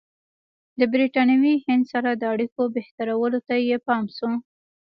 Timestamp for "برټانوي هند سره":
0.93-2.09